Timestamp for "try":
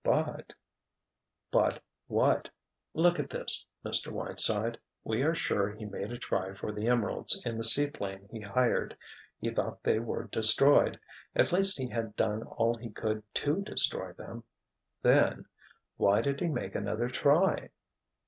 6.17-6.55, 17.07-17.69